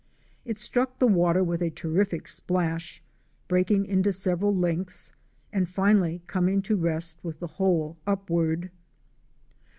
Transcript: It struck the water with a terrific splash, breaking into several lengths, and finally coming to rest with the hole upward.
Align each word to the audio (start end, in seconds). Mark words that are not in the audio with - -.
It 0.45 0.57
struck 0.57 0.97
the 0.97 1.05
water 1.05 1.43
with 1.43 1.61
a 1.61 1.69
terrific 1.69 2.27
splash, 2.27 3.03
breaking 3.47 3.85
into 3.85 4.11
several 4.11 4.51
lengths, 4.55 5.13
and 5.53 5.69
finally 5.69 6.23
coming 6.25 6.63
to 6.63 6.75
rest 6.75 7.19
with 7.23 7.39
the 7.39 7.45
hole 7.45 7.97
upward. 8.07 8.71